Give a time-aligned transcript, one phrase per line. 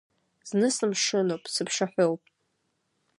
[0.49, 2.21] Зны сымшынуп, сыԥшаҳәоуп.